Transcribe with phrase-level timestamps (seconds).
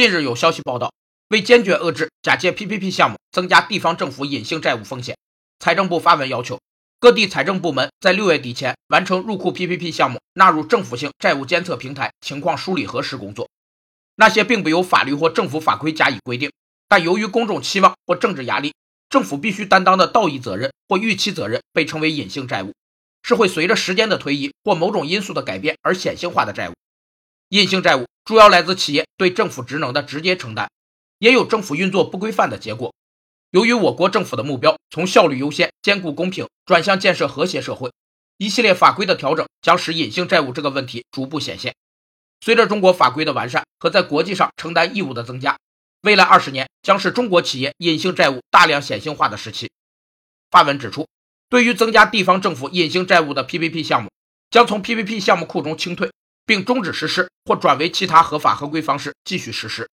[0.00, 0.94] 近日有消息报道，
[1.28, 5.14] 为坚决遏制假借 PPP 项目增加地方政府隐性债务风险，
[5.58, 6.58] 财政部发文要求
[6.98, 13.46] 各地财政部门在六月底前完成入库 PPP 项目纳入政府性债务监测平台情况梳理核实工作。
[14.16, 16.50] 那些并不由法律或政府法规加以规定，
[16.88, 18.72] 但由于公众期望或政治压力，
[19.10, 22.72] 政府必须担当的道义责任或预期责任，被称为隐性债务，
[23.22, 26.72] 是会随着时间的推移或某种因素的改变而显性化的债务。
[27.50, 30.70] 隐性债务主要来自企业对政府职能的直接承担，
[31.18, 32.94] 也有政府运作不规范的结果。
[33.50, 37.90] 由于我国政府的目标从效率优先、兼顾公平转向建设和谐社会，
[38.36, 41.74] 一系列法规的调整将使隐性债务这个问题逐步显现。
[42.40, 45.58] 随着中国法规的完善和在国际上承担义务的增加，
[46.02, 49.70] 未来二十年将是中国企业隐性债务大量显性化的时期。
[50.50, 51.06] 发文指出，
[51.48, 54.10] 对于增加地方政府隐性债务的 PPP 项目，
[54.50, 56.09] 将从 PPP 项目库中清退。
[56.50, 59.88] 并终止实施或转为其他合法合规方式继续实施。